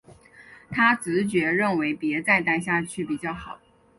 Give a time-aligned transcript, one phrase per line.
[0.71, 3.59] 她直觉认为別再待下去比较好